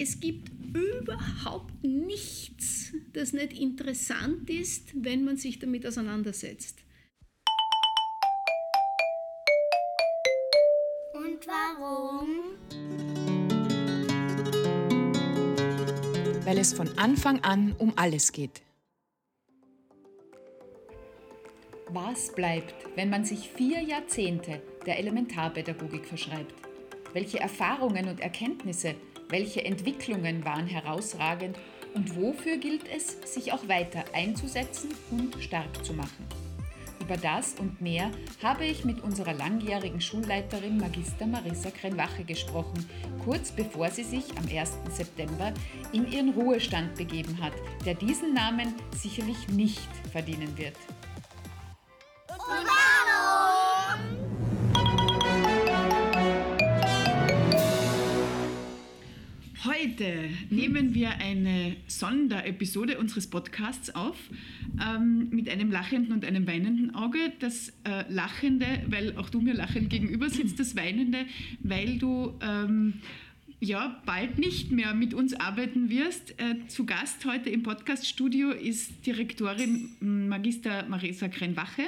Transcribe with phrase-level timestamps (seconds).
[0.00, 6.78] Es gibt überhaupt nichts, das nicht interessant ist, wenn man sich damit auseinandersetzt.
[11.14, 12.28] Und warum?
[16.44, 18.62] Weil es von Anfang an um alles geht.
[21.88, 26.54] Was bleibt, wenn man sich vier Jahrzehnte der Elementarpädagogik verschreibt?
[27.14, 28.94] Welche Erfahrungen und Erkenntnisse,
[29.28, 31.56] welche Entwicklungen waren herausragend
[31.94, 36.26] und wofür gilt es, sich auch weiter einzusetzen und stark zu machen?
[37.00, 38.10] Über das und mehr
[38.42, 42.84] habe ich mit unserer langjährigen Schulleiterin Magister Marissa Krenwache gesprochen,
[43.24, 44.76] kurz bevor sie sich am 1.
[44.90, 45.54] September
[45.92, 47.54] in ihren Ruhestand begeben hat,
[47.86, 50.76] der diesen Namen sicherlich nicht verdienen wird.
[59.68, 64.16] Heute nehmen wir eine Sonderepisode unseres Podcasts auf
[64.80, 67.18] ähm, mit einem lachenden und einem weinenden Auge.
[67.38, 71.26] Das äh, Lachende, weil auch du mir lachend gegenüber sitzt, das Weinende,
[71.60, 72.94] weil du ähm,
[73.60, 76.30] ja bald nicht mehr mit uns arbeiten wirst.
[76.40, 81.82] Äh, zu Gast heute im Podcaststudio ist Direktorin Magister Marisa Krenwache.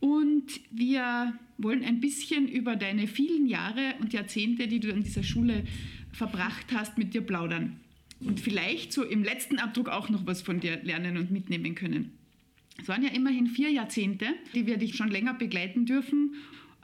[0.00, 5.22] Und wir wollen ein bisschen über deine vielen Jahre und Jahrzehnte, die du an dieser
[5.22, 5.62] Schule
[6.16, 7.80] verbracht hast, mit dir plaudern.
[8.20, 12.12] Und vielleicht so im letzten Abdruck auch noch was von dir lernen und mitnehmen können.
[12.80, 16.34] Es waren ja immerhin vier Jahrzehnte, die wir dich schon länger begleiten dürfen.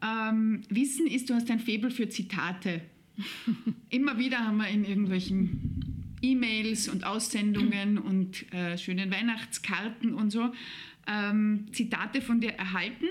[0.02, 2.82] Ähm, Wissen ist, du hast ein Faible für Zitate.
[3.90, 10.52] Immer wieder haben wir in irgendwelchen E-Mails und Aussendungen und äh, schönen Weihnachtskarten und so
[11.06, 13.06] ähm, Zitate von dir erhalten.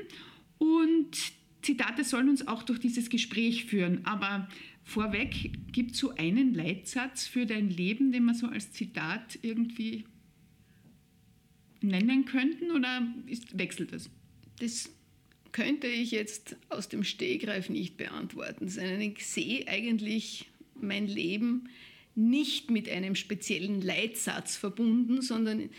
[0.58, 1.18] Und
[1.62, 4.06] Zitate sollen uns auch durch dieses Gespräch führen.
[4.06, 4.48] Aber
[4.84, 10.06] vorweg, gibt es so einen Leitsatz für dein Leben, den wir so als Zitat irgendwie
[11.82, 14.10] nennen könnten oder ist, wechselt das?
[14.60, 14.90] Das
[15.52, 20.46] könnte ich jetzt aus dem Stegreif nicht beantworten, sondern ich sehe eigentlich
[20.80, 21.70] mein Leben
[22.16, 25.70] nicht mit einem speziellen Leitsatz verbunden, sondern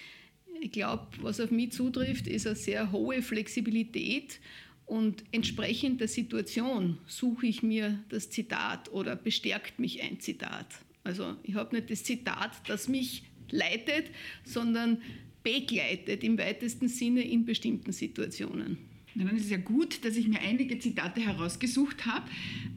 [0.60, 4.40] ich glaube, was auf mich zutrifft, ist eine sehr hohe Flexibilität
[4.86, 10.66] und entsprechend der Situation suche ich mir das Zitat oder bestärkt mich ein Zitat.
[11.04, 14.10] Also ich habe nicht das Zitat, das mich leitet,
[14.44, 14.98] sondern
[15.42, 18.78] begleitet im weitesten Sinne in bestimmten Situationen.
[19.14, 22.28] Na, dann ist es ja gut, dass ich mir einige Zitate herausgesucht habe.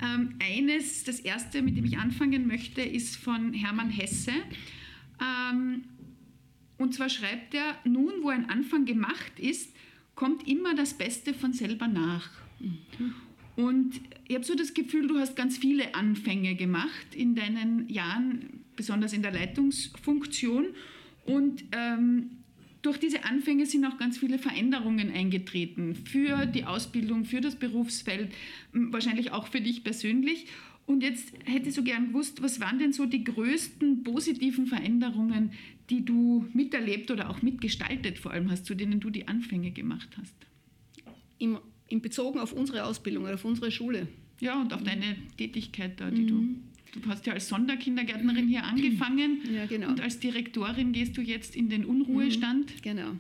[0.04, 4.34] Ähm, eines, das erste, mit dem ich anfangen möchte, ist von Hermann Hesse.
[5.22, 5.86] Ähm,
[6.78, 9.74] und zwar schreibt er, nun wo ein Anfang gemacht ist,
[10.16, 12.30] kommt immer das Beste von selber nach.
[13.56, 18.64] Und ich habe so das Gefühl, du hast ganz viele Anfänge gemacht in deinen Jahren,
[18.76, 20.68] besonders in der Leitungsfunktion.
[21.26, 22.32] Und ähm,
[22.82, 28.32] durch diese Anfänge sind auch ganz viele Veränderungen eingetreten für die Ausbildung, für das Berufsfeld,
[28.74, 30.48] wahrscheinlich auch für dich persönlich.
[30.86, 35.52] Und jetzt hätte ich so gern gewusst, was waren denn so die größten positiven Veränderungen,
[35.90, 40.10] die du miterlebt oder auch mitgestaltet vor allem hast, zu denen du die Anfänge gemacht
[40.18, 40.36] hast?
[41.38, 44.08] Im, im Bezogen auf unsere Ausbildung oder auf unsere Schule.
[44.40, 44.86] Ja, und auf mhm.
[44.86, 46.28] deine Tätigkeit da, die mhm.
[46.28, 47.02] du.
[47.02, 49.90] Du hast ja als Sonderkindergärtnerin hier angefangen ja, genau.
[49.90, 52.74] und als Direktorin gehst du jetzt in den Unruhestand.
[52.74, 53.12] Mhm, genau.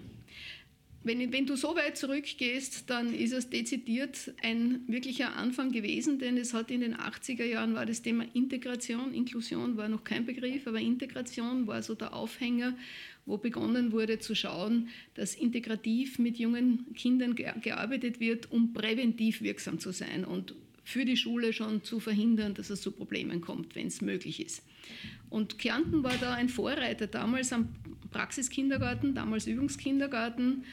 [1.05, 6.35] Wenn, wenn, du so weit zurückgehst, dann ist es dezidiert ein wirklicher Anfang gewesen, denn
[6.35, 10.65] es hat in den 80er Jahren war das Thema Integration, Inklusion war noch kein Begriff,
[10.65, 12.75] aber Integration war so der Aufhänger,
[13.27, 19.77] wo begonnen wurde zu schauen, dass integrativ mit jungen Kindern gearbeitet wird, um präventiv wirksam
[19.77, 23.87] zu sein und für die Schule schon zu verhindern, dass es zu Problemen kommt, wenn
[23.87, 24.63] es möglich ist.
[25.29, 27.69] Und Kärnten war da ein Vorreiter, damals am
[28.09, 30.63] Praxiskindergarten, damals Übungskindergarten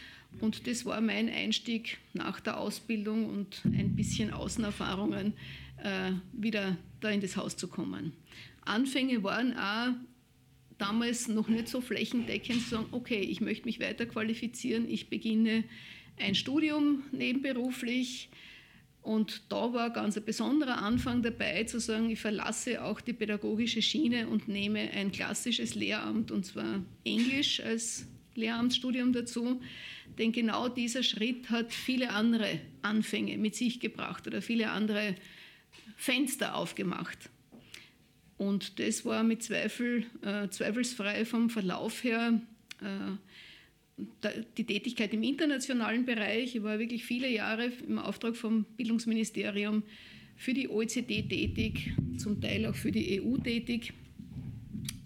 [0.41, 5.35] und das war mein Einstieg nach der Ausbildung und ein bisschen Außenerfahrungen,
[5.83, 8.13] äh, wieder da in das Haus zu kommen.
[8.65, 9.95] Anfänge waren auch
[10.79, 15.65] damals noch nicht so flächendeckend zu sagen, okay, ich möchte mich weiter qualifizieren, ich beginne
[16.19, 18.31] ein Studium nebenberuflich.
[19.01, 23.83] Und da war ganz ein besonderer Anfang dabei, zu sagen, ich verlasse auch die pädagogische
[23.83, 29.61] Schiene und nehme ein klassisches Lehramt, und zwar Englisch als Lehramtsstudium dazu.
[30.19, 35.15] Denn genau dieser Schritt hat viele andere Anfänge mit sich gebracht oder viele andere
[35.97, 37.31] Fenster aufgemacht.
[38.39, 42.41] Und das war mit Zweifel, äh, zweifelsfrei vom Verlauf her
[42.81, 46.57] äh, die Tätigkeit im internationalen Bereich.
[46.57, 49.85] Ich war wirklich viele Jahre im Auftrag vom Bildungsministerium
[50.37, 53.93] für die OECD tätig, zum Teil auch für die EU tätig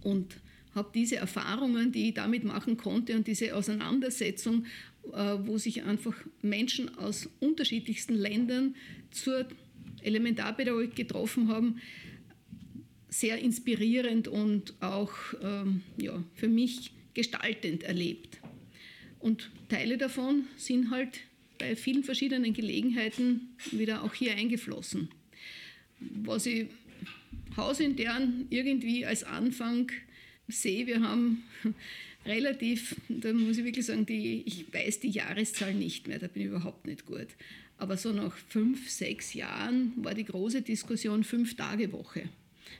[0.07, 0.37] Und
[0.77, 4.67] habe diese Erfahrungen, die ich damit machen konnte und diese Auseinandersetzung,
[5.13, 8.77] äh, wo sich einfach Menschen aus unterschiedlichsten Ländern
[9.11, 9.47] zur
[10.03, 11.81] Elementarpädagogik getroffen haben,
[13.09, 15.13] sehr inspirierend und auch
[15.43, 18.39] ähm, ja, für mich gestaltend erlebt.
[19.19, 21.21] Und Teile davon sind halt
[21.59, 25.09] bei vielen verschiedenen Gelegenheiten wieder auch hier eingeflossen.
[25.99, 26.67] Was ich
[27.57, 29.91] hausintern irgendwie als Anfang
[30.49, 31.45] sehe, wir haben
[32.27, 36.43] relativ, da muss ich wirklich sagen, die, ich weiß die Jahreszahl nicht mehr, da bin
[36.43, 37.29] ich überhaupt nicht gut.
[37.79, 42.29] Aber so nach fünf, sechs Jahren war die große Diskussion Fünf-Tage-Woche.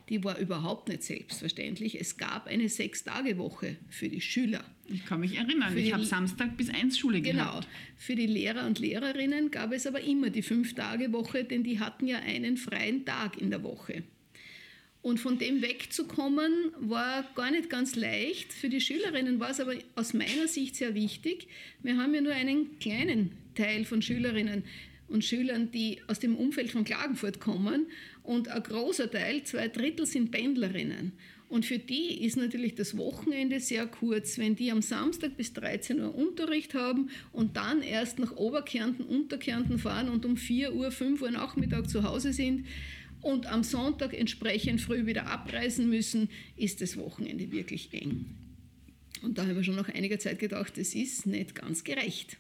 [0.09, 2.01] Die war überhaupt nicht selbstverständlich.
[2.01, 4.65] Es gab eine Sechs-Tage-Woche für die Schüler.
[4.89, 7.45] Ich kann mich erinnern, für ich habe Samstag bis eins Schule genau.
[7.45, 7.65] gehabt.
[7.65, 7.77] Genau.
[7.97, 12.19] Für die Lehrer und Lehrerinnen gab es aber immer die Fünf-Tage-Woche, denn die hatten ja
[12.19, 14.05] einen freien Tag in der Woche.
[15.07, 18.53] Und von dem wegzukommen war gar nicht ganz leicht.
[18.53, 21.47] Für die Schülerinnen war es aber aus meiner Sicht sehr wichtig.
[21.81, 24.65] Wir haben ja nur einen kleinen Teil von Schülerinnen
[25.07, 27.87] und Schülern, die aus dem Umfeld von Klagenfurt kommen.
[28.25, 31.13] Und ein großer Teil, zwei Drittel, sind Pendlerinnen.
[31.49, 36.01] Und für die ist natürlich das Wochenende sehr kurz, wenn die am Samstag bis 13
[36.01, 41.23] Uhr Unterricht haben und dann erst nach Oberkärnten, Unterkärnten fahren und um 4 Uhr, 5
[41.23, 42.67] Uhr Nachmittag zu Hause sind
[43.27, 48.37] und am Sonntag entsprechend früh wieder abreisen müssen, ist das Wochenende wirklich eng.
[49.23, 52.37] Und da haben wir schon nach einiger Zeit gedacht, das ist nicht ganz gerecht.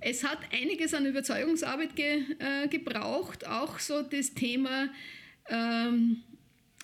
[0.00, 4.88] Es hat einiges an Überzeugungsarbeit ge, äh, gebraucht, auch so das Thema,
[5.48, 6.22] ähm,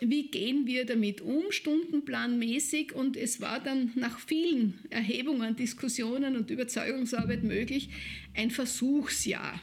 [0.00, 2.92] wie gehen wir damit um, stundenplanmäßig.
[2.92, 7.88] Und es war dann nach vielen Erhebungen, Diskussionen und Überzeugungsarbeit möglich,
[8.34, 9.58] ein Versuchsjahr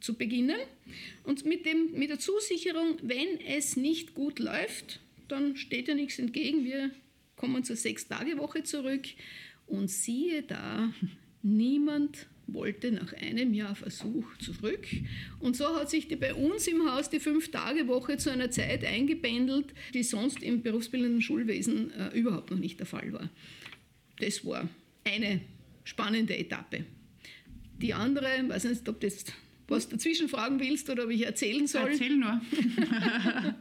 [0.00, 0.60] zu beginnen.
[1.24, 6.18] Und mit, dem, mit der Zusicherung, wenn es nicht gut läuft, dann steht ja nichts
[6.18, 6.64] entgegen.
[6.64, 6.90] Wir
[7.36, 9.06] kommen zur Sechs-Tage-Woche zurück.
[9.66, 10.92] Und siehe da,
[11.42, 14.86] niemand wollte nach einem Jahr Versuch zurück.
[15.40, 19.72] Und so hat sich die, bei uns im Haus die Fünf-Tage-Woche zu einer Zeit eingependelt,
[19.94, 23.30] die sonst im berufsbildenden Schulwesen äh, überhaupt noch nicht der Fall war.
[24.18, 24.68] Das war
[25.04, 25.40] eine
[25.84, 26.84] spannende Etappe.
[27.78, 29.24] Die andere, ich weiß nicht, ob das
[29.68, 31.90] was dazwischen fragen willst oder ob ich erzählen soll.
[31.90, 32.40] Erzähl nur.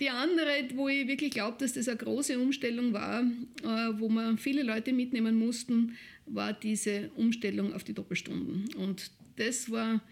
[0.00, 4.36] Die andere, wo ich wirklich glaube, dass das eine große Umstellung war, äh, wo wir
[4.36, 5.96] viele Leute mitnehmen mussten,
[6.26, 8.74] war diese Umstellung auf die Doppelstunden.
[8.74, 10.02] Und das war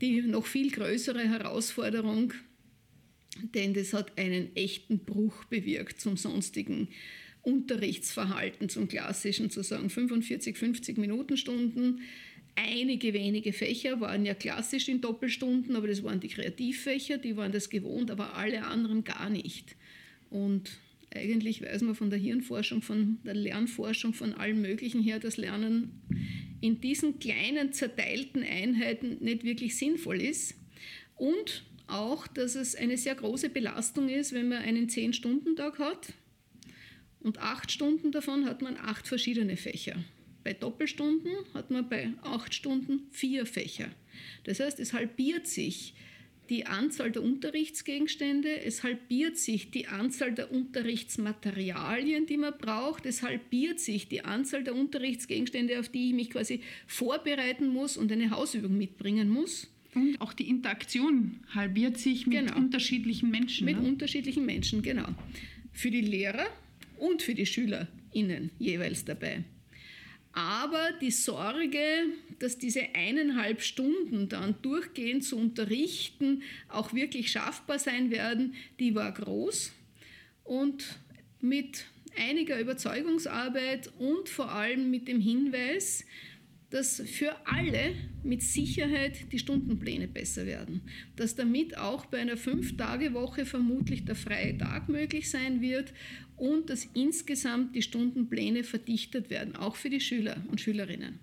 [0.00, 2.32] die noch viel größere Herausforderung,
[3.54, 6.88] denn das hat einen echten Bruch bewirkt zum sonstigen
[7.42, 12.00] Unterrichtsverhalten, zum klassischen, zu sagen 45, 50 Minuten Stunden
[12.60, 17.52] Einige wenige Fächer waren ja klassisch in Doppelstunden, aber das waren die Kreativfächer, die waren
[17.52, 19.76] das gewohnt, aber alle anderen gar nicht.
[20.28, 20.70] Und
[21.14, 26.02] eigentlich weiß man von der Hirnforschung, von der Lernforschung, von allem Möglichen her, dass Lernen
[26.60, 30.56] in diesen kleinen zerteilten Einheiten nicht wirklich sinnvoll ist.
[31.16, 36.12] Und auch, dass es eine sehr große Belastung ist, wenn man einen 10-Stunden-Tag hat.
[37.20, 39.96] Und acht Stunden davon hat man acht verschiedene Fächer.
[40.44, 43.88] Bei Doppelstunden hat man bei acht Stunden vier Fächer.
[44.44, 45.94] Das heißt, es halbiert sich
[46.48, 53.22] die Anzahl der Unterrichtsgegenstände, es halbiert sich die Anzahl der Unterrichtsmaterialien, die man braucht, es
[53.22, 58.30] halbiert sich die Anzahl der Unterrichtsgegenstände, auf die ich mich quasi vorbereiten muss und eine
[58.30, 59.68] Hausübung mitbringen muss.
[59.94, 62.56] Und auch die Interaktion halbiert sich mit genau.
[62.56, 63.64] unterschiedlichen Menschen.
[63.64, 63.88] Mit ne?
[63.88, 65.08] unterschiedlichen Menschen, genau.
[65.72, 66.46] Für die Lehrer
[66.98, 69.44] und für die SchülerInnen jeweils dabei.
[70.38, 71.80] Aber die Sorge,
[72.38, 79.10] dass diese eineinhalb Stunden dann durchgehend zu unterrichten auch wirklich schaffbar sein werden, die war
[79.10, 79.72] groß.
[80.44, 81.00] Und
[81.40, 86.04] mit einiger Überzeugungsarbeit und vor allem mit dem Hinweis,
[86.70, 90.82] dass für alle mit Sicherheit die Stundenpläne besser werden.
[91.16, 95.92] Dass damit auch bei einer Fünf-Tage-Woche vermutlich der freie Tag möglich sein wird
[96.38, 101.18] und dass insgesamt die Stundenpläne verdichtet werden, auch für die Schüler und Schülerinnen.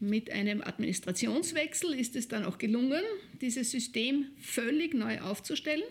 [0.00, 3.02] Mit einem Administrationswechsel ist es dann auch gelungen,
[3.40, 5.84] dieses System völlig neu aufzustellen.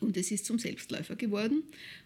[0.00, 1.62] Und es ist zum Selbstläufer geworden.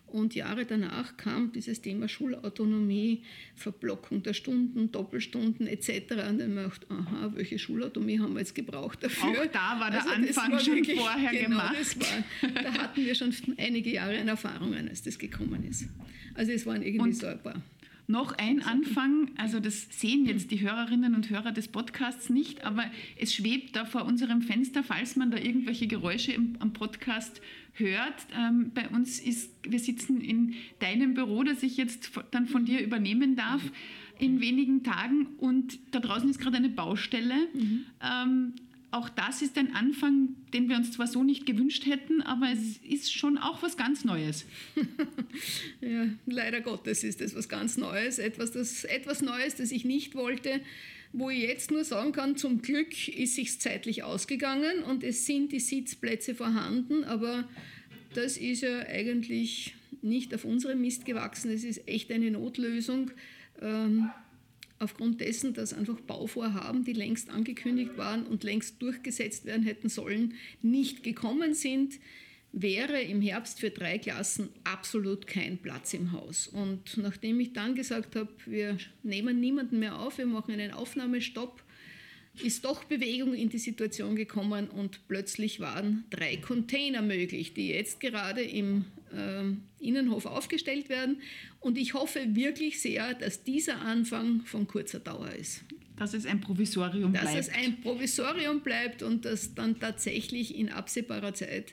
[0.06, 3.22] Und Jahre danach kam dieses Thema Schulautonomie,
[3.56, 6.12] Verblockung der Stunden, Doppelstunden etc.
[6.28, 9.42] Und dann dachte aha, welche Schulautonomie haben wir jetzt gebraucht dafür?
[9.42, 12.00] Auch da war der also Anfang war schon wirklich, vorher genau, gemacht.
[12.00, 15.86] War, da hatten wir schon einige Jahre an Erfahrungen, als das gekommen ist.
[16.34, 17.60] Also es waren irgendwie Und so ein paar
[18.06, 22.84] noch ein Anfang, also das sehen jetzt die Hörerinnen und Hörer des Podcasts nicht, aber
[23.16, 27.40] es schwebt da vor unserem Fenster, falls man da irgendwelche Geräusche im, am Podcast
[27.72, 28.26] hört.
[28.36, 32.80] Ähm, bei uns ist, wir sitzen in deinem Büro, das ich jetzt dann von dir
[32.80, 33.62] übernehmen darf
[34.18, 37.48] in wenigen Tagen und da draußen ist gerade eine Baustelle.
[37.54, 37.86] Mhm.
[38.02, 38.52] Ähm,
[38.94, 42.78] auch das ist ein Anfang, den wir uns zwar so nicht gewünscht hätten, aber es
[42.88, 44.46] ist schon auch was ganz Neues.
[45.80, 50.14] ja, leider Gottes ist es was ganz Neues, etwas, das, etwas Neues, das ich nicht
[50.14, 50.60] wollte,
[51.12, 55.50] wo ich jetzt nur sagen kann, zum Glück ist sich zeitlich ausgegangen und es sind
[55.50, 57.48] die Sitzplätze vorhanden, aber
[58.14, 63.10] das ist ja eigentlich nicht auf unserem Mist gewachsen, es ist echt eine Notlösung.
[63.60, 64.10] Ähm,
[64.78, 70.34] aufgrund dessen, dass einfach Bauvorhaben, die längst angekündigt waren und längst durchgesetzt werden hätten sollen,
[70.62, 71.98] nicht gekommen sind,
[72.52, 76.46] wäre im Herbst für drei Klassen absolut kein Platz im Haus.
[76.46, 81.63] Und nachdem ich dann gesagt habe, wir nehmen niemanden mehr auf, wir machen einen Aufnahmestopp,
[82.42, 88.00] ist doch Bewegung in die Situation gekommen und plötzlich waren drei Container möglich, die jetzt
[88.00, 91.22] gerade im äh, Innenhof aufgestellt werden.
[91.60, 95.62] Und ich hoffe wirklich sehr, dass dieser Anfang von kurzer Dauer ist.
[95.96, 97.38] Dass es ein Provisorium dass bleibt.
[97.38, 101.72] Dass es ein Provisorium bleibt und dass dann tatsächlich in absehbarer Zeit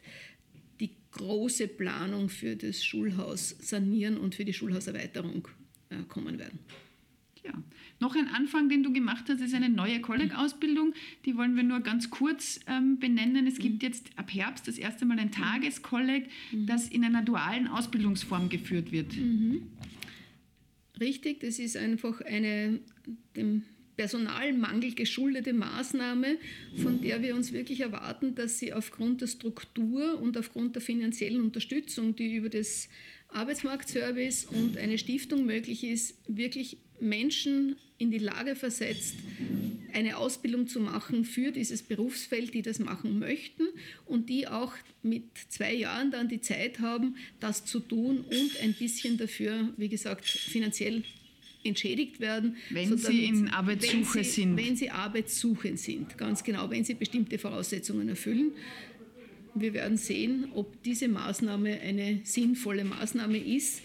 [0.80, 5.48] die große Planung für das Schulhaus sanieren und für die Schulhauserweiterung
[5.90, 6.60] äh, kommen werden.
[7.44, 7.54] Ja.
[8.00, 10.94] Noch ein Anfang, den du gemacht hast, ist eine neue Kolleg-Ausbildung.
[11.26, 13.48] Die wollen wir nur ganz kurz ähm, benennen.
[13.48, 13.90] Es gibt mhm.
[13.90, 16.66] jetzt ab Herbst das erste Mal ein Tageskolleg, mhm.
[16.66, 19.16] das in einer dualen Ausbildungsform geführt wird.
[19.16, 19.64] Mhm.
[21.00, 22.80] Richtig, das ist einfach eine
[23.36, 23.64] dem
[23.98, 26.38] Personalmangel geschuldete Maßnahme,
[26.82, 31.42] von der wir uns wirklich erwarten, dass sie aufgrund der Struktur und aufgrund der finanziellen
[31.42, 32.90] Unterstützung, die über das
[33.34, 39.16] Arbeitsmarktservice und eine Stiftung möglich ist, wirklich Menschen in die Lage versetzt,
[39.94, 43.64] eine Ausbildung zu machen für dieses Berufsfeld, die das machen möchten
[44.06, 44.74] und die auch
[45.04, 49.90] mit zwei Jahren dann die Zeit haben, das zu tun und ein bisschen dafür, wie
[49.90, 51.04] gesagt, finanziell
[51.64, 52.58] entschädigt werden.
[52.70, 54.58] Wenn so sie in Arbeitssuche wenn sie, sind.
[54.58, 58.54] Wenn sie arbeitssuchend sind, ganz genau, wenn sie bestimmte Voraussetzungen erfüllen.
[59.54, 63.82] Wir werden sehen, ob diese Maßnahme eine sinnvolle Maßnahme ist.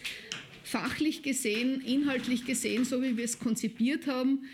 [0.62, 4.44] Fachlich gesehen, inhaltlich gesehen, so wie wir es konzipiert haben,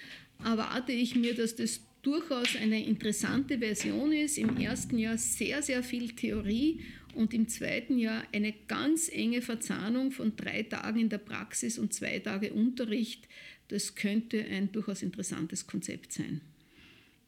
[0.44, 4.38] erwarte ich mir, dass das durchaus eine interessante Version ist.
[4.38, 6.80] Im ersten Jahr sehr, sehr viel Theorie
[7.14, 11.92] und im zweiten Jahr eine ganz enge Verzahnung von drei Tagen in der Praxis und
[11.92, 13.28] zwei Tage Unterricht.
[13.68, 16.40] Das könnte ein durchaus interessantes Konzept sein.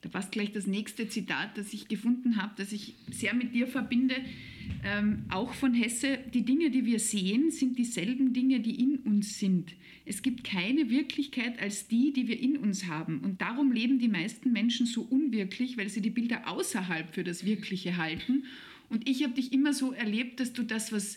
[0.05, 3.67] Da passt gleich das nächste Zitat, das ich gefunden habe, das ich sehr mit dir
[3.67, 4.17] verbinde,
[4.85, 6.19] ähm, auch von Hesse.
[6.35, 9.73] Die Dinge, die wir sehen, sind dieselben Dinge, die in uns sind.
[10.05, 13.21] Es gibt keine Wirklichkeit als die, die wir in uns haben.
[13.21, 17.47] Und darum leben die meisten Menschen so unwirklich, weil sie die Bilder außerhalb für das
[17.47, 18.45] Wirkliche halten.
[18.91, 21.17] Und ich habe dich immer so erlebt, dass du das, was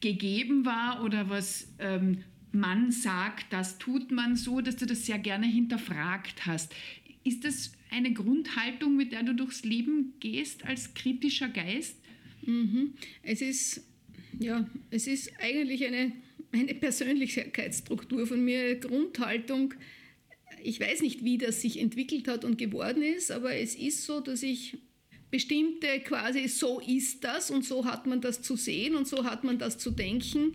[0.00, 5.18] gegeben war oder was ähm, man sagt, das tut man so, dass du das sehr
[5.18, 6.74] gerne hinterfragt hast.
[7.22, 11.96] Ist das eine Grundhaltung, mit der du durchs Leben gehst als kritischer Geist?
[12.42, 12.92] Mhm.
[13.22, 13.82] Es ist
[14.38, 16.12] ja, es ist eigentlich eine,
[16.52, 19.74] eine Persönlichkeitsstruktur von mir, Grundhaltung.
[20.62, 24.20] Ich weiß nicht, wie das sich entwickelt hat und geworden ist, aber es ist so,
[24.20, 24.78] dass ich
[25.30, 29.44] bestimmte quasi so ist das und so hat man das zu sehen und so hat
[29.44, 30.54] man das zu denken,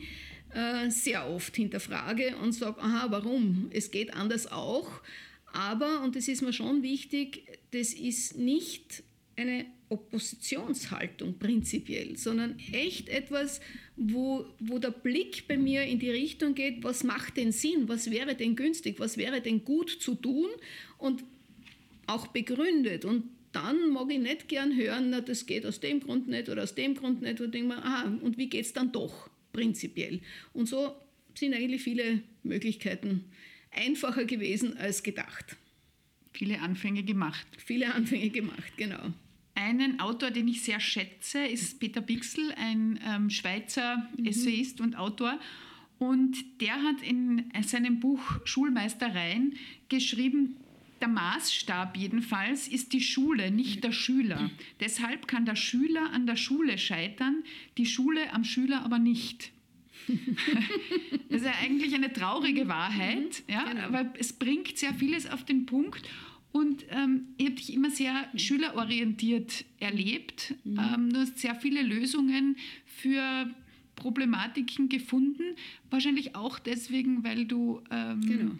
[0.53, 3.69] äh, sehr oft hinterfrage und sage, aha, warum?
[3.71, 5.01] Es geht anders auch.
[5.53, 9.03] Aber, und das ist mir schon wichtig, das ist nicht
[9.35, 13.59] eine Oppositionshaltung prinzipiell, sondern echt etwas,
[13.97, 18.09] wo, wo der Blick bei mir in die Richtung geht, was macht denn Sinn, was
[18.09, 20.49] wäre denn günstig, was wäre denn gut zu tun
[20.97, 21.23] und
[22.07, 23.03] auch begründet.
[23.03, 26.63] Und dann mag ich nicht gern hören, na, das geht aus dem Grund nicht oder
[26.63, 27.41] aus dem Grund nicht.
[27.41, 30.21] Und denke mir, aha, und wie geht es dann doch prinzipiell?
[30.53, 30.95] Und so
[31.35, 33.25] sind eigentlich viele Möglichkeiten
[33.71, 35.57] einfacher gewesen als gedacht.
[36.33, 37.45] Viele Anfänge gemacht.
[37.57, 39.13] Viele Anfänge gemacht, genau.
[39.53, 44.25] Einen Autor, den ich sehr schätze, ist Peter Bixel, ein ähm, Schweizer mhm.
[44.25, 45.39] Essayist und Autor.
[45.99, 49.55] Und der hat in seinem Buch Schulmeistereien
[49.89, 50.55] geschrieben,
[51.01, 54.43] der Maßstab jedenfalls ist die Schule, nicht der Schüler.
[54.43, 54.51] Mhm.
[54.79, 57.43] Deshalb kann der Schüler an der Schule scheitern,
[57.77, 59.51] die Schule am Schüler aber nicht.
[61.29, 63.81] das ist ja eigentlich eine traurige Wahrheit, mhm, ja, genau.
[63.83, 66.07] aber es bringt sehr vieles auf den Punkt.
[66.51, 70.53] Und ähm, ich habe dich immer sehr schülerorientiert erlebt.
[70.65, 70.79] Mhm.
[70.79, 73.49] Ähm, du hast sehr viele Lösungen für
[73.95, 75.55] Problematiken gefunden.
[75.89, 78.51] Wahrscheinlich auch deswegen, weil du ähm, genau.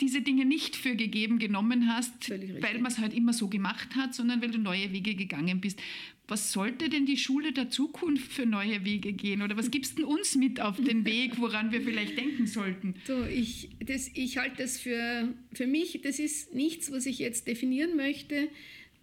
[0.00, 4.14] diese Dinge nicht für gegeben genommen hast, weil man es halt immer so gemacht hat,
[4.14, 5.80] sondern weil du neue Wege gegangen bist.
[6.28, 9.42] Was sollte denn die Schule der Zukunft für neue Wege gehen?
[9.42, 12.94] Oder was gibst du uns mit auf den Weg, woran wir vielleicht denken sollten?
[13.06, 13.70] So, ich,
[14.14, 18.48] ich halte das für, für mich, das ist nichts, was ich jetzt definieren möchte,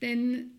[0.01, 0.51] denn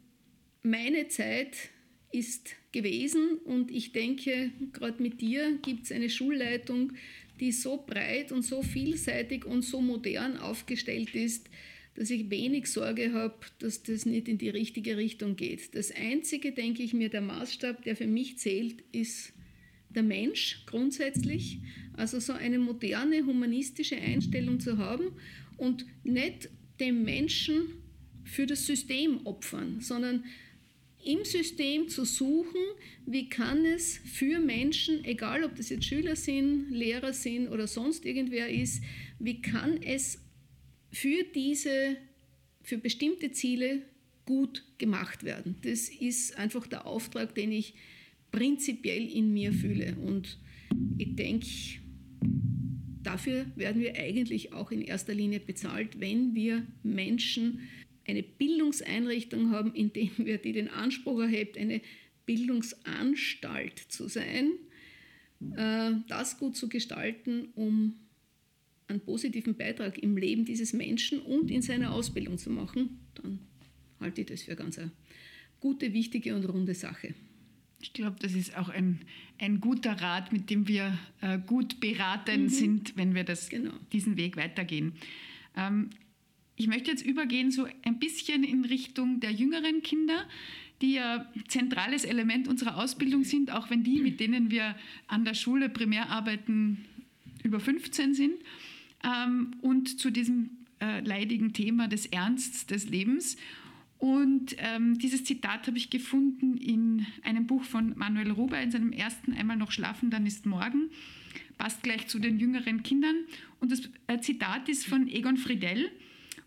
[0.63, 1.71] meine Zeit
[2.13, 6.93] ist gewesen und ich denke, gerade mit dir gibt es eine Schulleitung,
[7.41, 11.51] die so breit und so vielseitig und so modern aufgestellt ist,
[11.95, 15.75] dass ich wenig Sorge habe, dass das nicht in die richtige Richtung geht.
[15.75, 19.33] Das Einzige, denke ich mir, der Maßstab, der für mich zählt, ist
[19.91, 21.59] der Mensch grundsätzlich.
[21.97, 25.13] Also so eine moderne, humanistische Einstellung zu haben
[25.57, 26.49] und nicht
[26.81, 27.63] dem Menschen
[28.25, 30.25] für das System opfern, sondern
[31.05, 32.61] im System zu suchen,
[33.05, 38.07] wie kann es für Menschen, egal ob das jetzt Schüler sind, Lehrer sind oder sonst
[38.07, 38.83] irgendwer ist,
[39.19, 40.24] wie kann es
[40.95, 41.97] für diese,
[42.63, 43.83] für bestimmte Ziele
[44.27, 45.57] gut gemacht werden.
[45.63, 47.75] Das ist einfach der Auftrag, den ich
[48.31, 49.97] prinzipiell in mir fühle.
[49.97, 50.39] Und
[50.97, 51.47] ich denke,
[53.03, 57.61] dafür werden wir eigentlich auch in erster Linie bezahlt, wenn wir Menschen
[58.07, 61.81] eine Bildungseinrichtung haben, in der wir die den Anspruch erhebt, eine
[62.25, 64.53] Bildungsanstalt zu sein,
[65.57, 67.95] äh, das gut zu gestalten, um
[68.89, 73.39] einen positiven Beitrag im Leben dieses Menschen und in seiner Ausbildung zu machen, dann
[74.01, 74.91] halte ich das für ganz eine
[75.61, 77.15] gute, wichtige und runde Sache.
[77.81, 79.01] Ich glaube, das ist auch ein,
[79.39, 82.49] ein guter Rat, mit dem wir äh, gut beraten mhm.
[82.49, 83.73] sind, wenn wir das, genau.
[83.93, 84.93] diesen Weg weitergehen.
[85.57, 85.91] Ähm,
[86.57, 90.27] ich möchte jetzt übergehen so ein bisschen in Richtung der jüngeren Kinder,
[90.83, 94.77] die ja zentrales Element unserer Ausbildung sind, auch wenn die, mit denen wir
[95.07, 96.85] an der Schule primär arbeiten,
[97.43, 98.35] über 15 sind
[99.05, 103.37] ähm, und zu diesem äh, leidigen Thema des Ernsts des Lebens.
[103.99, 108.93] Und ähm, dieses Zitat habe ich gefunden in einem Buch von Manuel Ruber, in seinem
[108.93, 110.91] ersten Einmal noch schlafen, dann ist morgen.
[111.57, 113.17] Passt gleich zu den jüngeren Kindern.
[113.61, 115.91] Und das äh, Zitat ist von Egon Friedell.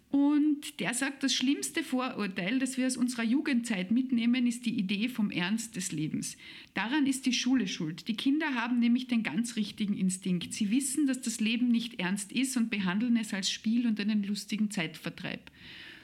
[0.10, 5.10] Und der sagt, das schlimmste Vorurteil, das wir aus unserer Jugendzeit mitnehmen, ist die Idee
[5.10, 6.38] vom Ernst des Lebens.
[6.74, 8.08] Daran ist die Schule schuld.
[8.08, 10.54] Die Kinder haben nämlich den ganz richtigen Instinkt.
[10.54, 14.24] Sie wissen, dass das Leben nicht ernst ist und behandeln es als Spiel und einen
[14.24, 15.52] lustigen Zeitvertreib.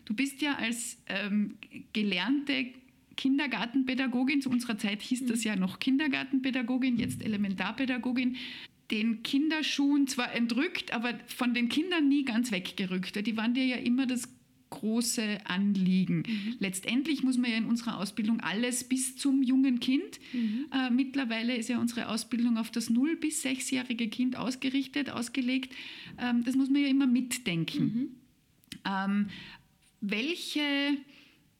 [0.04, 1.56] Du bist ja als ähm,
[1.94, 2.74] gelernte
[3.16, 8.36] Kindergartenpädagogin, zu unserer Zeit hieß das ja noch Kindergartenpädagogin, jetzt Elementarpädagogin,
[8.92, 13.26] den Kinderschuhen zwar entrückt, aber von den Kindern nie ganz weggerückt.
[13.26, 14.30] Die waren dir ja immer das
[14.74, 16.24] große Anliegen.
[16.28, 16.56] Mhm.
[16.60, 20.20] Letztendlich muss man ja in unserer Ausbildung alles bis zum jungen Kind.
[20.34, 20.66] Mhm.
[20.72, 25.74] Äh, mittlerweile ist ja unsere Ausbildung auf das 0- bis 6-jährige Kind ausgerichtet, ausgelegt.
[26.18, 27.84] Ähm, das muss man ja immer mitdenken.
[27.84, 28.10] Mhm.
[28.86, 29.30] Ähm,
[30.02, 30.98] welche,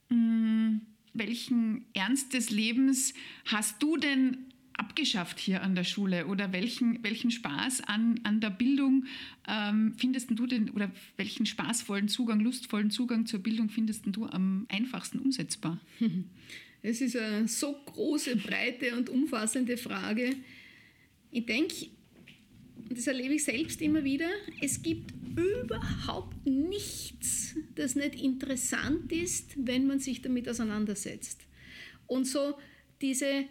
[0.10, 0.82] mh, mm,
[1.14, 3.14] welchen Ernst des Lebens
[3.46, 4.38] hast du denn
[4.78, 9.06] abgeschafft hier an der Schule oder welchen, welchen Spaß an, an der Bildung
[9.48, 14.66] ähm, findest du denn oder welchen spaßvollen Zugang, lustvollen Zugang zur Bildung findest du am
[14.70, 15.80] einfachsten umsetzbar?
[16.86, 20.36] Es ist eine so große, breite und umfassende Frage.
[21.32, 21.88] Ich denke,
[22.90, 24.28] das erlebe ich selbst immer wieder,
[24.62, 31.46] es gibt überhaupt nichts, das nicht interessant ist, wenn man sich damit auseinandersetzt.
[32.06, 32.56] Und so
[33.02, 33.46] diese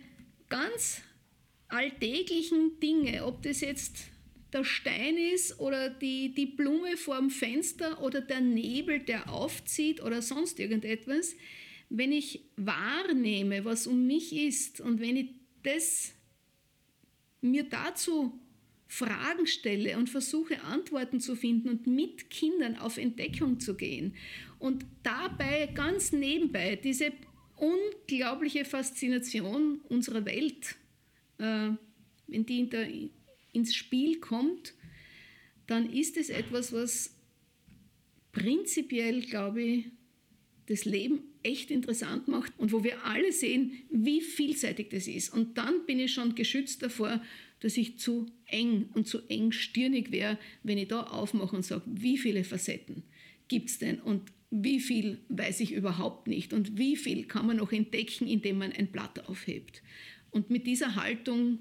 [0.51, 1.01] ganz
[1.73, 3.97] alltäglichen Dinge, ob das jetzt
[4.53, 10.21] der Stein ist oder die, die Blume vorm Fenster oder der Nebel, der aufzieht oder
[10.21, 11.35] sonst irgendetwas,
[11.89, 15.31] wenn ich wahrnehme, was um mich ist und wenn ich
[15.63, 16.13] das
[17.41, 18.39] mir dazu
[18.87, 24.15] Fragen stelle und versuche Antworten zu finden und mit Kindern auf Entdeckung zu gehen
[24.59, 27.13] und dabei ganz nebenbei diese
[27.57, 30.77] unglaubliche Faszination unserer Welt
[31.43, 31.71] äh,
[32.29, 32.89] wenn die der,
[33.53, 34.75] ins Spiel kommt,
[35.67, 37.15] dann ist es etwas, was
[38.33, 39.85] prinzipiell, glaube ich,
[40.67, 45.33] das Leben echt interessant macht und wo wir alle sehen, wie vielseitig das ist.
[45.33, 47.21] Und dann bin ich schon geschützt davor,
[47.61, 52.17] dass ich zu eng und zu engstirnig wäre, wenn ich da aufmache und sage, wie
[52.17, 53.03] viele Facetten
[53.49, 57.57] gibt es denn und wie viel weiß ich überhaupt nicht und wie viel kann man
[57.57, 59.83] noch entdecken, indem man ein Blatt aufhebt.
[60.33, 61.61] Und mit dieser Haltung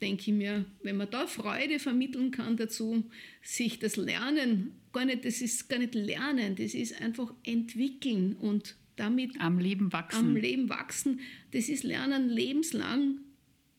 [0.00, 3.04] denke ich mir, wenn man da Freude vermitteln kann dazu,
[3.42, 8.76] sich das Lernen, gar nicht, das ist gar nicht Lernen, das ist einfach entwickeln und
[8.96, 10.18] damit am Leben wachsen.
[10.18, 11.20] Am Leben wachsen.
[11.52, 13.20] Das ist Lernen lebenslang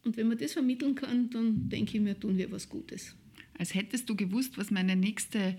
[0.04, 3.16] Und wenn man das vermitteln kann, dann denke ich mir, tun wir was Gutes.
[3.58, 5.56] Als hättest du gewusst, was meine nächste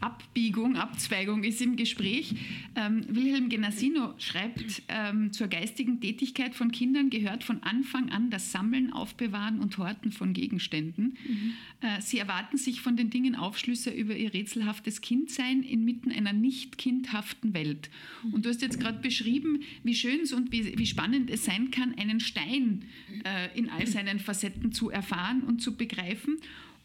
[0.00, 2.34] Abbiegung, Abzweigung ist im Gespräch.
[2.74, 8.50] Ähm, Wilhelm Genassino schreibt, ähm, zur geistigen Tätigkeit von Kindern gehört von Anfang an das
[8.50, 11.18] Sammeln, Aufbewahren und Horten von Gegenständen.
[11.26, 11.52] Mhm.
[11.80, 16.78] Äh, sie erwarten sich von den Dingen Aufschlüsse über ihr rätselhaftes Kindsein inmitten einer nicht
[16.78, 17.90] kindhaften Welt.
[18.24, 18.34] Mhm.
[18.34, 21.70] Und du hast jetzt gerade beschrieben, wie schön es und wie, wie, spannend es sein
[21.70, 22.84] kann, einen Stein
[23.24, 26.38] äh, in all seinen Facetten zu erfahren und zu begreifen.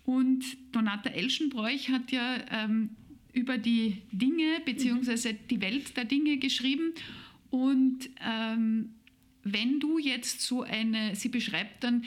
[0.06, 2.92] Und Donata Elschenbräuch hat ja ähm,
[3.36, 5.36] über die Dinge bzw.
[5.50, 6.94] die Welt der Dinge geschrieben.
[7.50, 8.96] Und ähm,
[9.44, 12.04] wenn du jetzt so eine, sie beschreibt dann,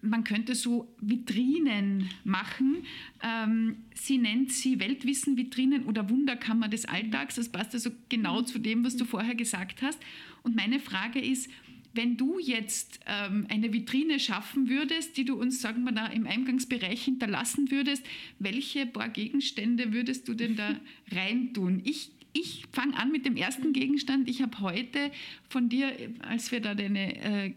[0.00, 2.84] man könnte so Vitrinen machen.
[3.22, 7.34] Ähm, sie nennt sie Weltwissen-Vitrinen oder Wunderkammer des Alltags.
[7.34, 10.00] Das passt also genau zu dem, was du vorher gesagt hast.
[10.42, 11.50] Und meine Frage ist,
[11.94, 16.26] wenn du jetzt ähm, eine Vitrine schaffen würdest, die du uns, sagen wir da, im
[16.26, 18.04] Eingangsbereich hinterlassen würdest,
[18.38, 20.76] welche paar Gegenstände würdest du denn da
[21.12, 21.82] reintun?
[21.84, 24.28] Ich ich fange an mit dem ersten Gegenstand.
[24.28, 25.10] Ich habe heute
[25.48, 27.54] von dir, als wir da deine äh,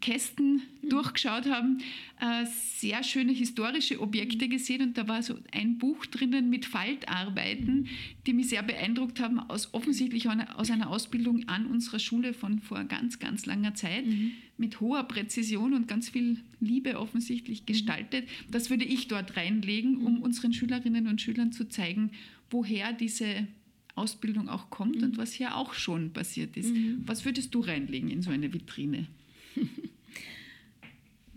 [0.00, 1.78] Kästen durchgeschaut haben,
[2.20, 7.88] äh, sehr schöne historische Objekte gesehen und da war so ein Buch drinnen mit Faltarbeiten,
[8.26, 12.84] die mich sehr beeindruckt haben, aus, offensichtlich aus einer Ausbildung an unserer Schule von vor
[12.84, 14.32] ganz, ganz langer Zeit, mhm.
[14.56, 17.66] mit hoher Präzision und ganz viel Liebe offensichtlich mhm.
[17.66, 18.28] gestaltet.
[18.48, 20.22] Das würde ich dort reinlegen, um mhm.
[20.22, 22.12] unseren Schülerinnen und Schülern zu zeigen,
[22.50, 23.48] woher diese
[23.96, 25.04] Ausbildung auch kommt mhm.
[25.04, 26.72] und was hier auch schon passiert ist.
[26.72, 27.02] Mhm.
[27.04, 29.08] Was würdest du reinlegen in so eine Vitrine?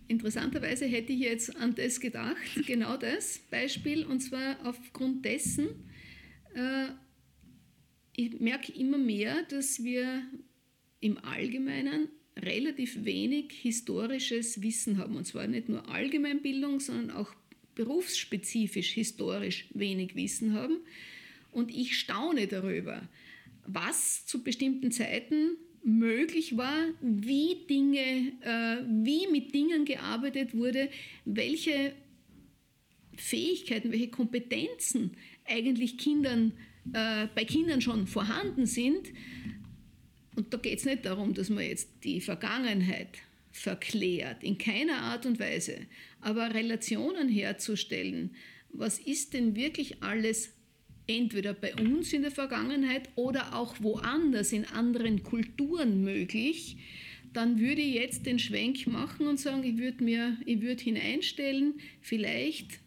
[0.09, 5.67] Interessanterweise hätte ich jetzt an das gedacht, genau das Beispiel, und zwar aufgrund dessen,
[6.55, 6.87] äh,
[8.15, 10.23] ich merke immer mehr, dass wir
[10.99, 15.15] im Allgemeinen relativ wenig historisches Wissen haben.
[15.15, 17.31] Und zwar nicht nur Allgemeinbildung, sondern auch
[17.75, 20.79] berufsspezifisch historisch wenig Wissen haben.
[21.51, 23.07] Und ich staune darüber,
[23.67, 30.89] was zu bestimmten Zeiten möglich war, wie Dinge, äh, wie mit Dingen gearbeitet wurde,
[31.25, 31.93] welche
[33.15, 35.11] Fähigkeiten, welche Kompetenzen
[35.45, 36.53] eigentlich Kindern,
[36.93, 39.09] äh, bei Kindern schon vorhanden sind.
[40.35, 43.19] Und da geht es nicht darum, dass man jetzt die Vergangenheit
[43.51, 45.87] verklärt, in keiner Art und Weise,
[46.21, 48.35] aber Relationen herzustellen,
[48.71, 50.53] was ist denn wirklich alles
[51.09, 56.77] entweder bei uns in der Vergangenheit oder auch woanders in anderen Kulturen möglich,
[57.33, 61.75] dann würde ich jetzt den Schwenk machen und sagen, ich würde mir, ich würde hineinstellen,
[62.01, 62.79] vielleicht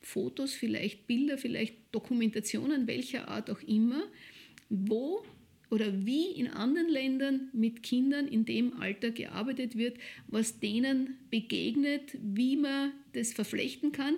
[0.00, 4.02] Fotos, vielleicht Bilder, vielleicht Dokumentationen welcher Art auch immer,
[4.68, 5.24] wo
[5.68, 12.16] oder wie in anderen Ländern mit Kindern in dem Alter gearbeitet wird, was denen begegnet,
[12.22, 14.14] wie man das verflechten kann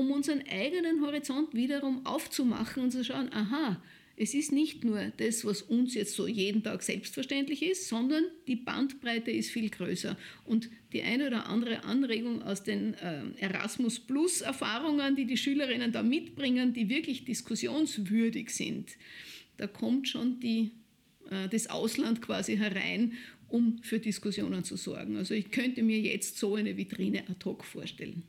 [0.00, 3.82] um unseren eigenen Horizont wiederum aufzumachen und zu schauen, aha,
[4.16, 8.56] es ist nicht nur das, was uns jetzt so jeden Tag selbstverständlich ist, sondern die
[8.56, 10.16] Bandbreite ist viel größer.
[10.44, 15.92] Und die eine oder andere Anregung aus den äh, Erasmus Plus Erfahrungen, die die Schülerinnen
[15.92, 18.90] da mitbringen, die wirklich diskussionswürdig sind,
[19.58, 20.72] da kommt schon die,
[21.30, 23.14] äh, das Ausland quasi herein,
[23.48, 25.16] um für Diskussionen zu sorgen.
[25.16, 28.22] Also ich könnte mir jetzt so eine Vitrine ad hoc vorstellen.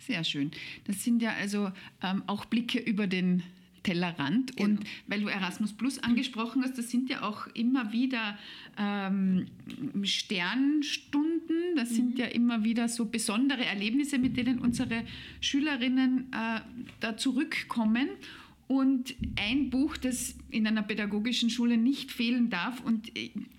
[0.00, 0.50] Sehr schön.
[0.84, 1.70] Das sind ja also
[2.02, 3.42] ähm, auch Blicke über den
[3.82, 4.56] Tellerrand.
[4.56, 4.68] Genau.
[4.68, 8.38] Und weil du Erasmus Plus angesprochen hast, das sind ja auch immer wieder
[8.78, 9.46] ähm,
[10.02, 11.94] Sternstunden, das mhm.
[11.94, 15.04] sind ja immer wieder so besondere Erlebnisse, mit denen unsere
[15.40, 16.60] Schülerinnen äh,
[17.00, 18.08] da zurückkommen.
[18.70, 23.10] Und ein Buch, das in einer pädagogischen Schule nicht fehlen darf, und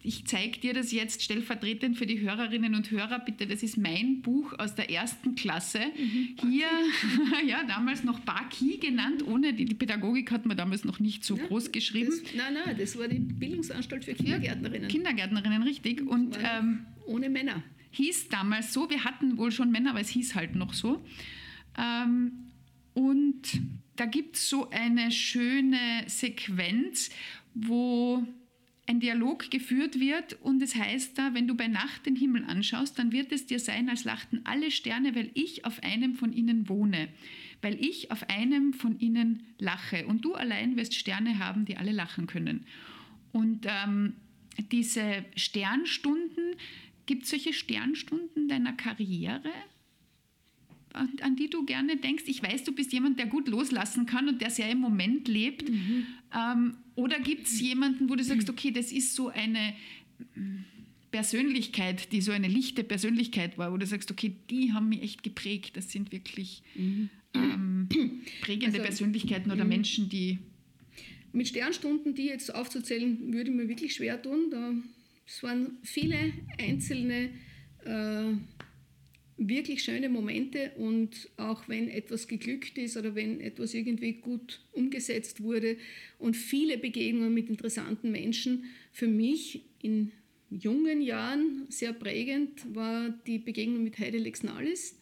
[0.02, 4.22] ich zeige dir das jetzt stellvertretend für die Hörerinnen und Hörer, bitte, das ist mein
[4.22, 5.80] Buch aus der ersten Klasse.
[5.80, 6.68] Mhm, Hier,
[7.46, 11.36] ja, damals noch Baki genannt, ohne die, die, Pädagogik hat man damals noch nicht so
[11.36, 12.14] ja, groß geschrieben.
[12.24, 14.88] Das, nein, nein, das war die Bildungsanstalt für Kindergärtnerinnen.
[14.88, 16.08] Kindergärtnerinnen, richtig.
[16.08, 17.62] Und, ähm, ohne Männer.
[17.92, 21.04] Hieß damals so, wir hatten wohl schon Männer, aber es hieß halt noch so.
[21.78, 22.32] Ähm,
[22.94, 23.42] und
[23.96, 27.10] da gibt es so eine schöne Sequenz,
[27.54, 28.26] wo
[28.88, 32.98] ein Dialog geführt wird und es heißt da, wenn du bei Nacht den Himmel anschaust,
[32.98, 36.68] dann wird es dir sein, als lachten alle Sterne, weil ich auf einem von ihnen
[36.68, 37.10] wohne,
[37.62, 41.92] weil ich auf einem von ihnen lache und du allein wirst Sterne haben, die alle
[41.92, 42.66] lachen können.
[43.32, 44.16] Und ähm,
[44.72, 46.56] diese Sternstunden,
[47.06, 49.52] gibt es solche Sternstunden deiner Karriere?
[50.94, 52.24] An, die du gerne denkst?
[52.28, 55.70] Ich weiß, du bist jemand, der gut loslassen kann und der sehr im Moment lebt.
[55.70, 56.06] Mhm.
[56.36, 59.74] Ähm, oder gibt es jemanden, wo du sagst, okay, das ist so eine
[61.12, 65.24] Persönlichkeit, die so eine lichte Persönlichkeit war, wo du sagst, okay, die haben mich echt
[65.24, 65.76] geprägt.
[65.76, 67.10] Das sind wirklich mhm.
[67.34, 67.90] ähm,
[68.42, 69.70] prägende also, Persönlichkeiten oder mhm.
[69.70, 70.40] Menschen, die.
[71.34, 74.50] Mit Sternstunden, die jetzt aufzuzählen, würde mir wirklich schwer tun.
[74.52, 74.74] Da,
[75.26, 77.30] es waren viele einzelne
[77.86, 78.34] äh,
[79.48, 85.42] wirklich schöne Momente und auch wenn etwas geglückt ist oder wenn etwas irgendwie gut umgesetzt
[85.42, 85.78] wurde
[86.20, 90.12] und viele Begegnungen mit interessanten Menschen, für mich in
[90.50, 95.00] jungen Jahren sehr prägend war die Begegnung mit Heide Lexnalis,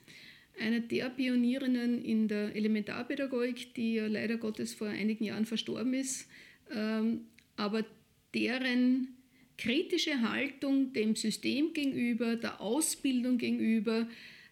[0.59, 6.27] einer der Pionierinnen in der Elementarpädagogik, die ja leider Gottes vor einigen Jahren verstorben ist,
[6.71, 7.21] ähm,
[7.55, 7.85] aber
[8.33, 9.18] deren
[9.59, 14.07] kritische Haltung dem System gegenüber, der Ausbildung gegenüber,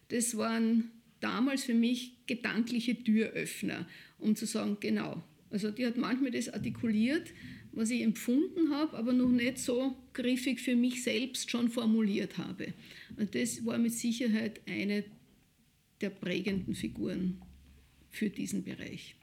[0.08, 0.90] das waren
[1.20, 5.24] damals für mich gedankliche Türöffner, um zu sagen, genau.
[5.50, 7.32] Also die hat manchmal das artikuliert,
[7.72, 12.74] was ich empfunden habe, aber noch nicht so griffig für mich selbst schon formuliert habe.
[13.16, 15.04] Und das war mit Sicherheit eine
[16.02, 17.40] der prägenden Figuren
[18.10, 19.17] für diesen Bereich.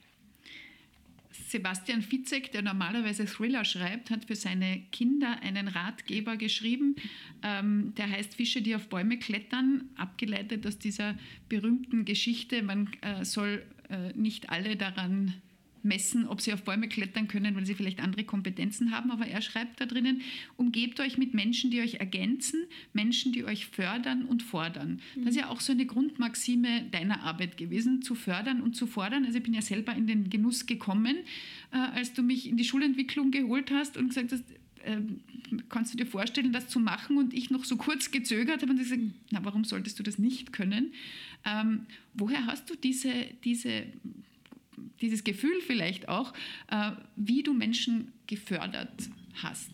[1.47, 6.95] Sebastian Fitzek, der normalerweise Thriller schreibt, hat für seine Kinder einen Ratgeber geschrieben,
[7.43, 11.15] ähm, der heißt Fische, die auf Bäume klettern, abgeleitet aus dieser
[11.47, 12.63] berühmten Geschichte.
[12.63, 15.35] Man äh, soll äh, nicht alle daran
[15.85, 19.11] messen, ob sie auf Bäume klettern können, weil sie vielleicht andere Kompetenzen haben.
[19.11, 20.21] Aber er schreibt da drinnen,
[20.57, 24.99] umgebt euch mit Menschen, die euch ergänzen, Menschen, die euch fördern und fordern.
[25.15, 29.25] Das ist ja auch so eine Grundmaxime deiner Arbeit gewesen, zu fördern und zu fordern.
[29.25, 31.17] Also ich bin ja selber in den Genuss gekommen,
[31.71, 34.43] äh, als du mich in die Schulentwicklung geholt hast und gesagt hast,
[34.83, 34.97] äh,
[35.69, 37.17] kannst du dir vorstellen, das zu machen?
[37.17, 40.53] Und ich noch so kurz gezögert habe und gesagt, na, warum solltest du das nicht
[40.53, 40.93] können?
[41.45, 43.83] Ähm, woher hast du diese, diese
[45.01, 46.33] dieses Gefühl vielleicht auch,
[46.69, 49.71] äh, wie du Menschen gefördert hast.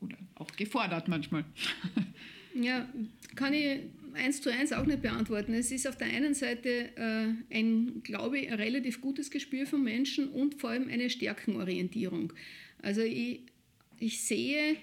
[0.00, 1.44] Oder auch gefordert manchmal.
[2.54, 2.86] Ja,
[3.34, 3.80] kann ich
[4.12, 5.54] eins zu eins auch nicht beantworten.
[5.54, 9.82] Es ist auf der einen Seite äh, ein, glaube ich, ein relativ gutes Gespür von
[9.82, 12.32] Menschen und vor allem eine Stärkenorientierung.
[12.82, 13.40] Also ich,
[13.98, 14.76] ich sehe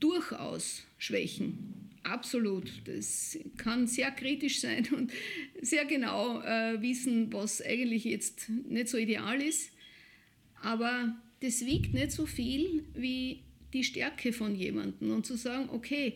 [0.00, 2.70] durchaus Schwächen Absolut.
[2.84, 5.12] Das kann sehr kritisch sein und
[5.60, 9.70] sehr genau äh, wissen, was eigentlich jetzt nicht so ideal ist.
[10.62, 13.40] Aber das wiegt nicht so viel wie
[13.72, 16.14] die Stärke von jemandem und zu sagen, okay,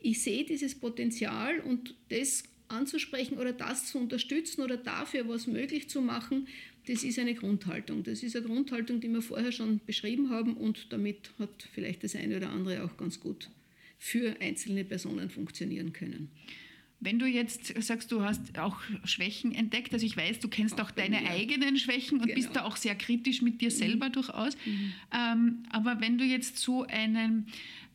[0.00, 5.88] ich sehe dieses Potenzial und das anzusprechen oder das zu unterstützen oder dafür was möglich
[5.88, 6.48] zu machen,
[6.86, 8.04] das ist eine Grundhaltung.
[8.04, 12.14] Das ist eine Grundhaltung, die wir vorher schon beschrieben haben und damit hat vielleicht das
[12.14, 13.50] eine oder andere auch ganz gut
[13.98, 16.30] für einzelne Personen funktionieren können.
[16.98, 20.86] Wenn du jetzt sagst, du hast auch Schwächen entdeckt, also ich weiß, du kennst auch,
[20.86, 21.30] auch deine mir.
[21.30, 22.34] eigenen Schwächen und genau.
[22.34, 23.74] bist da auch sehr kritisch mit dir mhm.
[23.74, 24.12] selber mhm.
[24.12, 24.56] durchaus.
[24.64, 24.92] Mhm.
[25.14, 27.48] Ähm, aber wenn du jetzt so einen,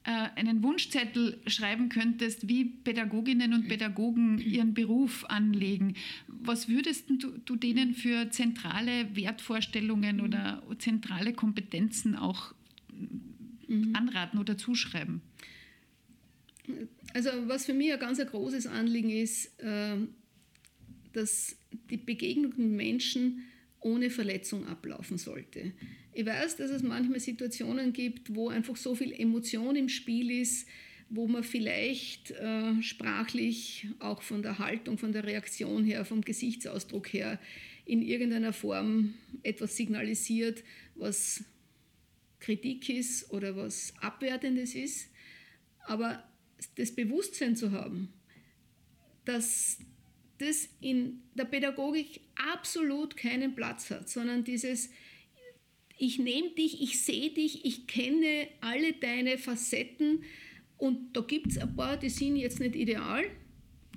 [0.04, 5.96] äh, einen Wunschzettel schreiben könntest, wie Pädagoginnen und Pädagogen ihren Beruf anlegen,
[6.28, 10.24] was würdest du, du denen für zentrale Wertvorstellungen mhm.
[10.24, 12.54] oder zentrale Kompetenzen auch
[13.68, 13.96] mhm.
[13.96, 15.22] anraten oder zuschreiben?
[17.14, 20.10] Also was für mich ein ganz großes Anliegen ist, ähm,
[21.14, 21.58] dass
[21.90, 23.44] die Begegnung mit Menschen
[23.80, 25.74] ohne Verletzung ablaufen sollte.
[26.14, 30.68] Ich weiß, dass es manchmal Situationen gibt, wo einfach so viel Emotion im Spiel ist,
[31.10, 37.12] wo man vielleicht äh, sprachlich, auch von der Haltung, von der Reaktion her, vom Gesichtsausdruck
[37.12, 37.40] her,
[37.86, 40.64] in irgendeiner Form etwas signalisiert,
[40.96, 41.44] was
[42.40, 45.10] Kritik ist oder was Abwertendes ist.
[45.86, 46.24] Aber
[46.76, 48.14] das Bewusstsein zu haben,
[49.26, 49.80] dass
[50.38, 54.90] das in der Pädagogik absolut keinen Platz hat, sondern dieses,
[55.98, 60.24] ich nehme dich, ich sehe dich, ich kenne alle deine Facetten
[60.78, 63.24] und da gibt es ein paar, die sind jetzt nicht ideal.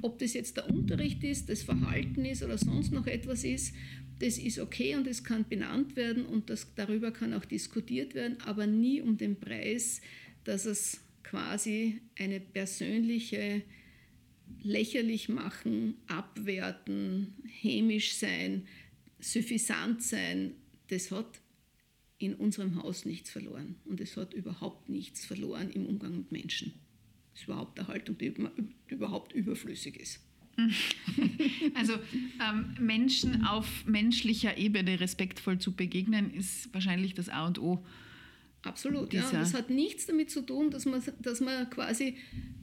[0.03, 3.75] Ob das jetzt der Unterricht ist, das Verhalten ist oder sonst noch etwas ist,
[4.19, 8.39] das ist okay und es kann benannt werden und das, darüber kann auch diskutiert werden,
[8.45, 10.03] aber nie um den Preis,
[10.45, 13.63] dass es quasi eine persönliche
[14.63, 18.67] lächerlich machen, abwerten, hämisch sein,
[19.19, 20.53] suffisant sein,
[20.89, 21.41] das hat
[22.19, 23.77] in unserem Haus nichts verloren.
[23.85, 26.73] Und es hat überhaupt nichts verloren im Umgang mit Menschen.
[27.33, 28.33] Das ist überhaupt eine Haltung, die
[28.89, 30.21] überhaupt überflüssig ist.
[31.75, 37.85] Also ähm, Menschen auf menschlicher Ebene respektvoll zu begegnen, ist wahrscheinlich das A und O
[38.65, 39.25] Absolut, ja.
[39.25, 42.17] Und das hat nichts damit zu tun, dass man, dass man quasi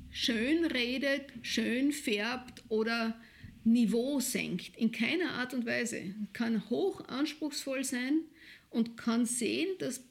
[0.10, 3.20] schön redet, schön färbt oder
[3.64, 4.76] Niveau senkt.
[4.78, 6.16] In keiner Art und Weise.
[6.34, 8.22] Kann hoch anspruchsvoll sein
[8.70, 10.04] und kann sehen, dass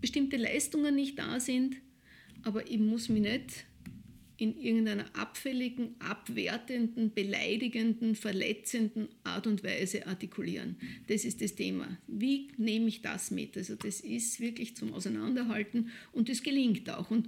[0.00, 1.76] bestimmte Leistungen nicht da sind
[2.42, 3.66] aber ich muss mich nicht
[4.38, 10.76] in irgendeiner abfälligen, abwertenden, beleidigenden, verletzenden Art und Weise artikulieren.
[11.08, 11.98] Das ist das Thema.
[12.06, 13.56] Wie nehme ich das mit?
[13.56, 17.10] Also das ist wirklich zum Auseinanderhalten und das gelingt auch.
[17.10, 17.26] Und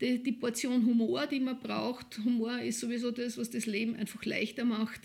[0.00, 4.24] die, die Portion Humor, die man braucht, Humor ist sowieso das, was das Leben einfach
[4.24, 5.02] leichter macht,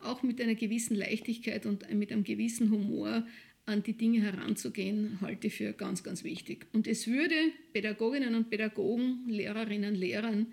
[0.00, 3.26] auch mit einer gewissen Leichtigkeit und mit einem gewissen Humor
[3.66, 6.66] an die Dinge heranzugehen, halte ich für ganz, ganz wichtig.
[6.72, 7.34] Und es würde
[7.72, 10.46] Pädagoginnen und Pädagogen, Lehrerinnen, Lehrern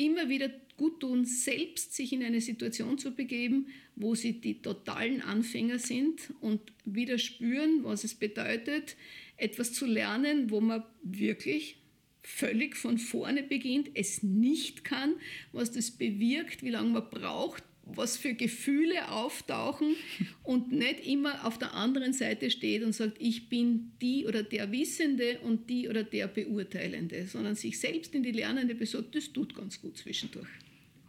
[0.00, 5.20] immer wieder gut tun, selbst sich in eine Situation zu begeben, wo sie die totalen
[5.20, 8.96] Anfänger sind und wieder spüren, was es bedeutet,
[9.36, 11.76] etwas zu lernen, wo man wirklich
[12.22, 15.14] völlig von vorne beginnt, es nicht kann,
[15.52, 17.62] was das bewirkt, wie lange man braucht,
[17.96, 19.94] was für Gefühle auftauchen
[20.42, 24.70] und nicht immer auf der anderen Seite steht und sagt, ich bin die oder der
[24.72, 29.54] Wissende und die oder der Beurteilende, sondern sich selbst in die lernende Person, das tut
[29.54, 30.48] ganz gut zwischendurch.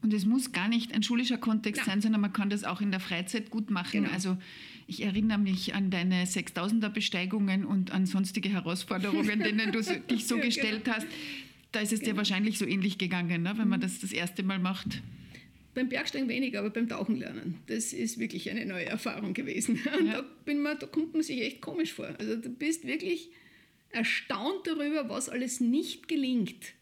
[0.02, 1.86] Und es muss gar nicht ein schulischer Kontext ja.
[1.86, 4.04] sein, sondern man kann das auch in der Freizeit gut machen.
[4.04, 4.14] Genau.
[4.14, 4.38] Also
[4.88, 10.38] ich erinnere mich an deine 6000er Besteigungen und an sonstige Herausforderungen, denen du dich so
[10.38, 10.98] ja, gestellt genau.
[10.98, 11.08] hast.
[11.72, 12.14] Da ist es genau.
[12.14, 13.54] dir wahrscheinlich so ähnlich gegangen, ne?
[13.58, 15.02] wenn man das das erste Mal macht.
[15.74, 17.60] Beim Bergsteigen weniger, aber beim Tauchen lernen.
[17.68, 19.80] Das ist wirklich eine neue Erfahrung gewesen.
[20.00, 20.14] Und ja.
[20.14, 22.14] da, bin man, da kommt man sich echt komisch vor.
[22.20, 23.30] Also du bist wirklich
[23.90, 26.74] erstaunt darüber, was alles nicht gelingt.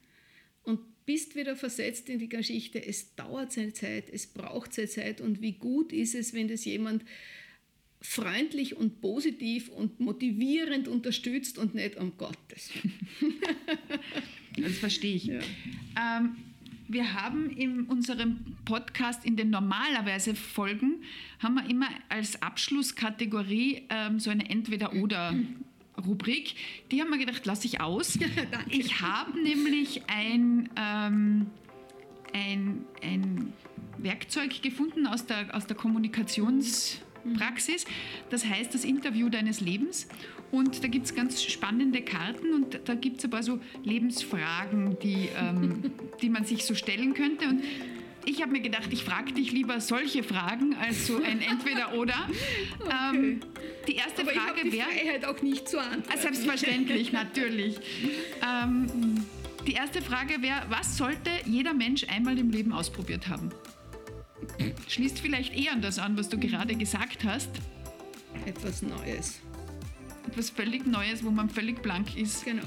[0.64, 2.84] Und bist wieder versetzt in die Geschichte.
[2.84, 5.22] Es dauert seine Zeit, es braucht seine Zeit.
[5.22, 7.04] Und wie gut ist es, wenn das jemand
[8.02, 12.70] freundlich und positiv und motivierend unterstützt und nicht um Gottes.
[14.58, 15.26] das verstehe ich.
[15.26, 15.40] Ja.
[16.00, 16.36] Ähm,
[16.90, 21.04] wir haben in unserem Podcast in den normalerweise Folgen,
[21.42, 25.34] haben wir immer als Abschlusskategorie ähm, so eine Entweder-Oder.
[26.06, 26.56] Rubrik,
[26.92, 28.18] die haben wir gedacht, lasse ich aus.
[28.70, 31.48] ich habe nämlich ein, ähm,
[32.34, 33.52] ein, ein
[33.98, 37.02] Werkzeug gefunden aus der, aus der Kommunikations-
[37.38, 37.86] Praxis.
[38.30, 40.08] Das heißt das Interview deines Lebens.
[40.52, 44.98] Und da gibt es ganz spannende Karten und da gibt es ein paar so Lebensfragen,
[45.00, 47.48] die, ähm, die man sich so stellen könnte.
[47.48, 47.64] Und
[48.26, 52.28] ich habe mir gedacht, ich frage dich lieber solche Fragen als so ein Entweder-Oder.
[52.80, 52.94] Okay.
[53.14, 53.40] Ähm,
[53.88, 54.88] die erste Aber Frage wäre.
[54.90, 56.10] Die Freiheit auch nicht zu antworten.
[56.12, 57.78] Ah, selbstverständlich, natürlich.
[58.46, 59.26] Ähm,
[59.66, 63.52] die erste Frage wäre: Was sollte jeder Mensch einmal im Leben ausprobiert haben?
[64.88, 67.50] Schließt vielleicht eher an das an, was du gerade gesagt hast.
[68.46, 69.42] Etwas Neues.
[70.30, 72.46] Etwas völlig Neues, wo man völlig blank ist.
[72.46, 72.62] Genau.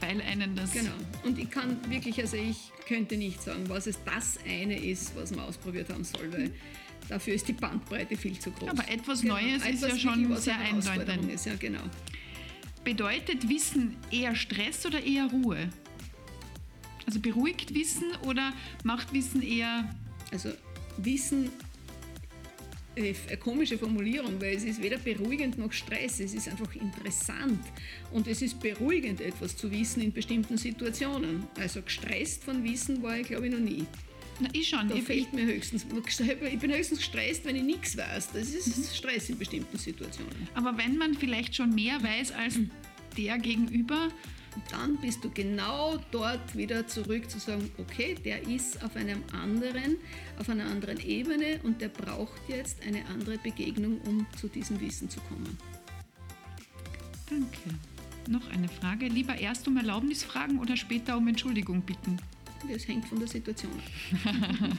[0.00, 0.72] Weil einen das.
[0.72, 0.92] Genau.
[1.22, 5.30] Und ich kann wirklich, also ich könnte nicht sagen, was es das eine ist, was
[5.30, 6.50] man ausprobiert haben soll, weil
[7.08, 8.68] dafür ist die Bandbreite viel zu groß.
[8.68, 9.34] Aber etwas genau.
[9.34, 11.30] Neues etwas ist ja schon sehr eindeutig.
[11.30, 11.82] Ist, ja, genau.
[12.84, 15.70] Bedeutet Wissen eher Stress oder eher Ruhe?
[17.06, 19.88] Also beruhigt Wissen oder macht Wissen eher.
[20.30, 20.50] Also
[20.98, 21.50] Wissen
[22.96, 27.60] eine komische Formulierung, weil es ist weder beruhigend noch Stress, es ist einfach interessant
[28.12, 31.46] und es ist beruhigend, etwas zu wissen in bestimmten Situationen.
[31.58, 33.84] Also gestresst von Wissen war ich, glaube ich, noch nie.
[34.40, 34.88] Na, ich schon.
[34.88, 38.32] Da ich fehlt mir höchstens, ich bin höchstens gestresst, wenn ich nichts weiß.
[38.32, 38.94] Das ist mhm.
[38.94, 40.48] Stress in bestimmten Situationen.
[40.54, 42.70] Aber wenn man vielleicht schon mehr weiß als mhm.
[43.16, 44.08] der Gegenüber,
[44.70, 49.96] dann bist du genau dort wieder zurück zu sagen, okay, der ist auf einem anderen,
[50.38, 55.10] auf einer anderen Ebene und der braucht jetzt eine andere Begegnung, um zu diesem Wissen
[55.10, 55.58] zu kommen.
[57.28, 57.78] Danke.
[58.28, 59.08] Noch eine Frage.
[59.08, 62.18] Lieber erst um Erlaubnis fragen oder später um Entschuldigung bitten?
[62.70, 63.72] Das hängt von der Situation
[64.24, 64.32] ab.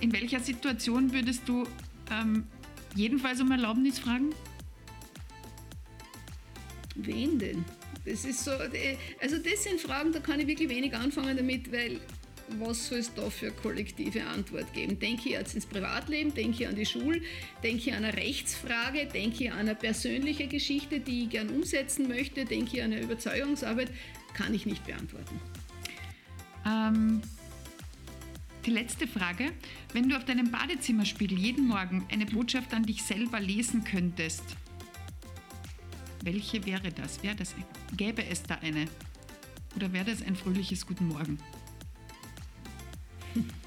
[0.00, 1.64] In welcher Situation würdest du
[2.10, 2.46] ähm,
[2.94, 4.30] jedenfalls um Erlaubnis fragen?
[6.94, 7.64] Wen denn?
[8.04, 11.72] Das ist so, äh, also das sind Fragen, da kann ich wirklich wenig anfangen damit,
[11.72, 12.00] weil
[12.58, 14.98] was soll es da für kollektive Antwort geben?
[14.98, 17.20] Denke ich jetzt ins Privatleben, denke ich an die Schule,
[17.62, 22.06] denke ich an eine Rechtsfrage, denke ich an eine persönliche Geschichte, die ich gern umsetzen
[22.06, 23.90] möchte, denke ich an eine Überzeugungsarbeit,
[24.34, 25.40] kann ich nicht beantworten.
[26.66, 27.22] Ähm,
[28.66, 29.52] die letzte Frage.
[29.92, 34.42] Wenn du auf deinem Badezimmerspiegel jeden Morgen eine Botschaft an dich selber lesen könntest,
[36.24, 37.22] welche wäre das?
[37.22, 37.54] Wäre das
[37.96, 38.86] gäbe es da eine?
[39.76, 41.38] Oder wäre das ein fröhliches Guten Morgen?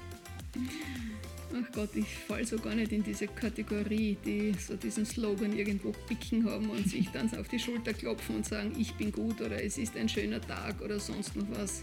[1.54, 5.92] Ach Gott, ich falle so gar nicht in diese Kategorie, die so diesen Slogan irgendwo
[6.06, 9.62] picken haben und sich dann auf die Schulter klopfen und sagen, ich bin gut oder
[9.62, 11.80] es ist ein schöner Tag oder sonst noch was.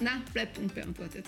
[0.00, 1.26] Na, bleibt unbeantwortet.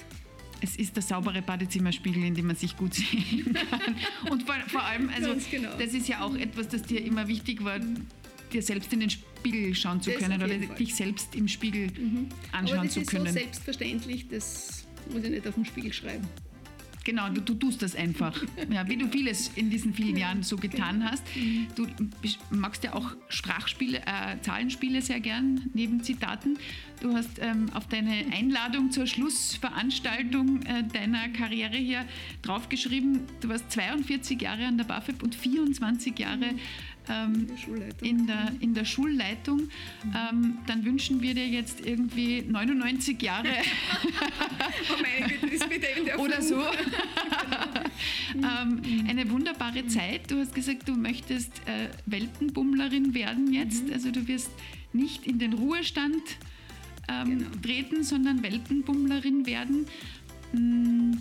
[0.60, 3.96] Es ist der saubere Badezimmerspiegel, in dem man sich gut sehen kann.
[4.30, 5.70] Und vor, vor allem, also genau.
[5.78, 7.78] das ist ja auch etwas, das dir immer wichtig war,
[8.52, 10.76] dir selbst in den Spiegel schauen zu Das können oder Fall.
[10.76, 11.90] dich selbst im Spiegel
[12.52, 13.26] Aber anschauen das zu ist können.
[13.26, 16.26] so selbstverständlich, das muss ich nicht auf den Spiegel schreiben.
[17.06, 18.36] Genau, du, du tust das einfach.
[18.68, 21.22] Ja, wie du vieles in diesen vielen Jahren so getan hast.
[21.76, 21.86] Du
[22.50, 26.58] magst ja auch Sprachspiele, äh, Zahlenspiele sehr gern, neben Zitaten.
[27.00, 32.04] Du hast ähm, auf deine Einladung zur Schlussveranstaltung äh, deiner Karriere hier
[32.42, 36.56] draufgeschrieben, du warst 42 Jahre an der BAföG und 24 Jahre
[37.08, 37.48] ähm,
[38.02, 39.68] in der, in der Schulleitung.
[40.04, 43.48] Ähm, dann wünschen wir dir jetzt irgendwie 99 Jahre
[44.90, 46.60] Oh meine Güte, das ist bitte eben der oder so.
[48.34, 50.30] ähm, eine wunderbare Zeit.
[50.30, 53.90] Du hast gesagt, du möchtest äh, Weltenbummlerin werden jetzt.
[53.92, 54.50] Also du wirst
[54.92, 56.22] nicht in den Ruhestand
[57.08, 57.50] ähm, Genau.
[57.62, 59.86] treten, sondern Weltenbummlerin werden.
[60.52, 61.12] Mm,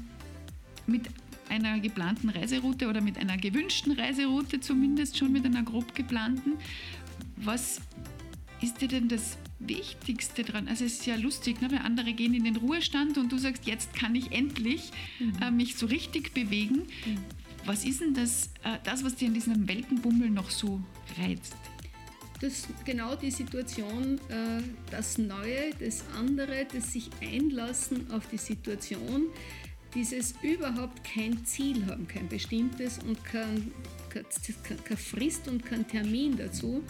[0.88, 1.04] mit
[1.50, 6.54] einer geplanten Reiseroute oder mit einer gewünschten Reiseroute zumindest, schon mit einer grob geplanten.
[7.38, 7.82] Was
[8.62, 10.68] ist dir denn das Wichtigste dran?
[10.68, 11.72] Also es ist ja lustig, ne?
[11.72, 14.91] weil andere gehen in den Ruhestand und du sagst, jetzt kann ich endlich
[15.41, 16.84] äh, mich so richtig bewegen.
[17.66, 20.82] Was ist denn das, äh, das, was dir in diesem Weltenbummel noch so
[21.20, 21.56] reizt?
[22.41, 29.28] Das genau die Situation, äh, das Neue, das andere, das sich einlassen auf die Situation,
[29.96, 33.72] dieses überhaupt kein Ziel haben, kein bestimmtes und kein,
[34.10, 34.26] kein,
[34.84, 36.84] kein Frist und kein Termin dazu,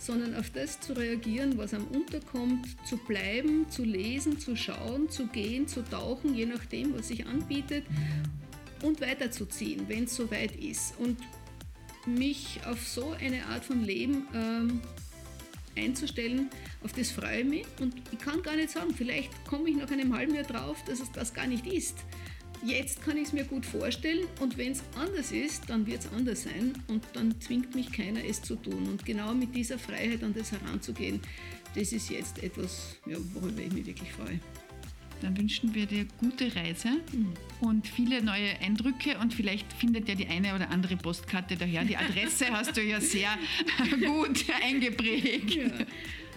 [0.00, 5.26] sondern auf das zu reagieren, was am unterkommt, zu bleiben, zu lesen, zu schauen, zu
[5.26, 7.84] gehen, zu tauchen, je nachdem, was sich anbietet
[8.82, 10.94] und weiterzuziehen, wenn es soweit ist.
[10.98, 11.18] Und
[12.06, 14.80] mich auf so eine Art von Leben ähm,
[15.76, 16.50] einzustellen,
[16.82, 17.66] auf das freue ich mich.
[17.80, 21.00] Und ich kann gar nicht sagen, vielleicht komme ich nach einem halben Jahr drauf, dass
[21.00, 21.98] es das gar nicht ist.
[22.64, 26.12] Jetzt kann ich es mir gut vorstellen und wenn es anders ist, dann wird es
[26.12, 28.86] anders sein und dann zwingt mich keiner, es zu tun.
[28.86, 31.20] Und genau mit dieser Freiheit an das heranzugehen,
[31.74, 34.38] das ist jetzt etwas, ja, worüber ich mich wirklich freue.
[35.22, 36.88] Dann wünschen wir dir gute Reise
[37.60, 41.84] und viele neue Eindrücke und vielleicht findet ja die eine oder andere Postkarte daher.
[41.84, 43.30] Die Adresse hast du ja sehr
[44.04, 45.54] gut eingeprägt.
[45.54, 45.70] Ja.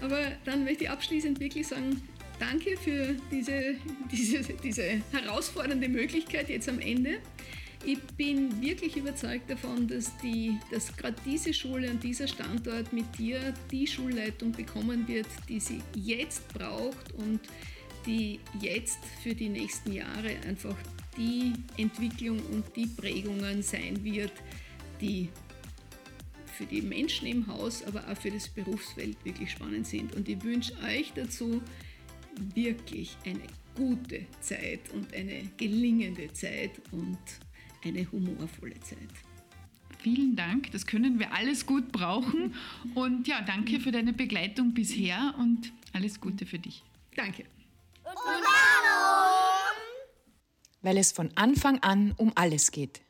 [0.02, 2.02] Aber dann möchte ich abschließend wirklich sagen,
[2.40, 3.76] danke für diese,
[4.12, 7.20] diese, diese herausfordernde Möglichkeit jetzt am Ende.
[7.86, 13.06] Ich bin wirklich überzeugt davon, dass, die, dass gerade diese Schule und dieser Standort mit
[13.18, 17.42] dir die Schulleitung bekommen wird, die sie jetzt braucht und
[18.08, 20.76] die jetzt für die nächsten Jahre einfach
[21.18, 24.34] die Entwicklung und die Prägungen sein wird,
[25.00, 25.30] die
[26.58, 30.16] für die Menschen im Haus, aber auch für das Berufsfeld wirklich spannend sind.
[30.16, 31.62] Und ich wünsche euch dazu
[32.54, 33.42] wirklich eine
[33.76, 37.18] gute Zeit und eine gelingende Zeit und
[37.84, 39.10] eine humorvolle Zeit.
[40.00, 42.54] Vielen Dank, das können wir alles gut brauchen.
[42.94, 46.84] Und ja, danke für deine Begleitung bisher und alles Gute für dich.
[47.16, 47.44] Danke.
[48.04, 48.46] Und warum?
[50.82, 53.05] Weil es von Anfang an um alles geht.